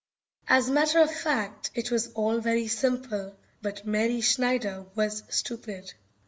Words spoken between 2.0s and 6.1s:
all very simple, but Mary Schneider was stupid.